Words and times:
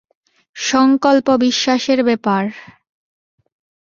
সঙ্কল্প 0.55 1.27
বিশ্বাসের 1.37 1.99
ব্যাপার। 2.03 2.43